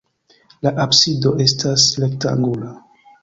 La 0.67 0.71
absido 0.85 1.33
estas 1.45 1.85
rektangula. 2.05 2.73